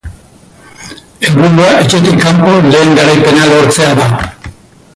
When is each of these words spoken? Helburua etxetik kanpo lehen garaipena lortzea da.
Helburua 1.27 1.67
etxetik 1.81 2.17
kanpo 2.23 2.55
lehen 2.71 2.97
garaipena 3.01 3.45
lortzea 3.53 3.93
da. 4.01 4.09